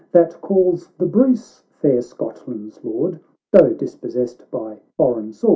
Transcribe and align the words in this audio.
That 0.13 0.41
calls 0.41 0.87
the 0.97 1.05
Bruce 1.05 1.61
fair 1.73 2.01
Scotland's 2.01 2.83
Lord, 2.83 3.19
Though 3.51 3.69
dispossessed 3.71 4.49
by 4.49 4.79
foreign 4.97 5.31
sword. 5.31 5.49